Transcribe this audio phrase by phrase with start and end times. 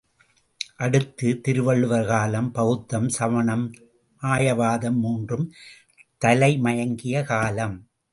[0.75, 3.73] அடுத்து, திருவள்ளுவர்காலம் பெளத்தம், சமணம்,
[4.21, 5.53] மாயாவாதம் மூன்றும்
[6.17, 7.77] தலைமயங்கிய காலம்.